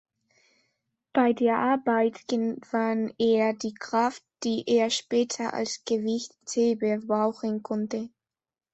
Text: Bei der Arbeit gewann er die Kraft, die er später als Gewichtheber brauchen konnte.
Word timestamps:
Bei 1.13 1.31
der 1.31 1.59
Arbeit 1.59 2.27
gewann 2.27 3.13
er 3.19 3.53
die 3.53 3.75
Kraft, 3.75 4.23
die 4.43 4.63
er 4.65 4.89
später 4.89 5.53
als 5.53 5.85
Gewichtheber 5.85 6.97
brauchen 7.05 7.61
konnte. 7.61 8.09